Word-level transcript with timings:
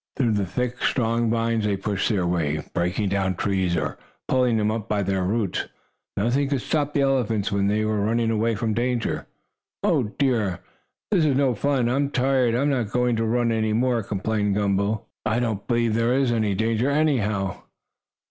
Through 0.17 0.31
the 0.31 0.47
thick, 0.47 0.81
strong 0.81 1.29
vines 1.29 1.63
they 1.63 1.77
pushed 1.77 2.09
their 2.09 2.25
way, 2.25 2.63
breaking 2.73 3.09
down 3.09 3.35
trees, 3.35 3.77
or 3.77 3.99
pulling 4.27 4.57
them 4.57 4.71
up 4.71 4.89
by 4.89 5.03
their 5.03 5.23
roots. 5.23 5.67
Nothing 6.17 6.49
could 6.49 6.61
stop 6.63 6.93
the 6.95 7.01
elephants 7.01 7.51
when 7.51 7.67
they 7.67 7.85
were 7.85 8.01
running 8.01 8.31
away 8.31 8.55
from 8.55 8.73
danger. 8.73 9.27
"Oh, 9.83 10.01
dear! 10.17 10.61
This 11.11 11.23
is 11.25 11.35
no 11.37 11.53
fun! 11.53 11.87
I'm 11.87 12.09
tired! 12.09 12.55
I'm 12.55 12.71
not 12.71 12.89
going 12.89 13.15
to 13.17 13.25
run 13.25 13.51
any 13.51 13.73
more!" 13.73 14.01
complained 14.01 14.55
Gumble 14.55 14.85
umble. 14.93 15.09
"I 15.23 15.39
don't 15.39 15.67
believe 15.67 15.93
there 15.93 16.13
is 16.15 16.31
any 16.31 16.55
danger, 16.55 16.89
anyhow." 16.89 17.61